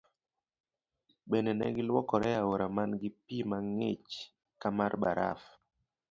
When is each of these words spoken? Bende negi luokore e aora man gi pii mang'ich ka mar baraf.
Bende 1.29 1.51
negi 1.55 1.81
luokore 1.87 2.29
e 2.33 2.37
aora 2.41 2.67
man 2.75 2.91
gi 3.01 3.09
pii 3.25 3.47
mang'ich 3.51 4.11
ka 4.61 4.67
mar 4.77 4.93
baraf. 5.01 5.41